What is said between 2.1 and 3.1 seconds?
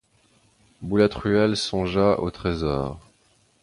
au trésor.